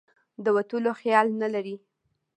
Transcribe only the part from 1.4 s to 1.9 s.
نه لري.